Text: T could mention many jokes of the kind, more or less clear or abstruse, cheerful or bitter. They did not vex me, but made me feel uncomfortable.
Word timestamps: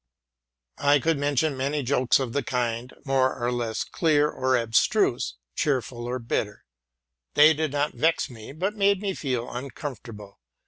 T 0.81 0.99
could 0.99 1.19
mention 1.19 1.55
many 1.55 1.83
jokes 1.83 2.19
of 2.19 2.33
the 2.33 2.41
kind, 2.41 2.91
more 3.05 3.37
or 3.37 3.51
less 3.51 3.83
clear 3.83 4.31
or 4.31 4.57
abstruse, 4.57 5.35
cheerful 5.55 6.05
or 6.07 6.17
bitter. 6.17 6.65
They 7.35 7.53
did 7.53 7.71
not 7.71 7.93
vex 7.93 8.27
me, 8.27 8.51
but 8.51 8.73
made 8.75 8.99
me 8.99 9.13
feel 9.13 9.47
uncomfortable. 9.47 10.39